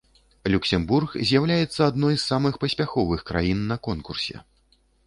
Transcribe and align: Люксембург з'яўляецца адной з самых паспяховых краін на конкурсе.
Люксембург 0.53 1.13
з'яўляецца 1.31 1.79
адной 1.91 2.15
з 2.17 2.23
самых 2.31 2.53
паспяховых 2.65 3.19
краін 3.33 3.65
на 3.75 3.83
конкурсе. 3.91 4.35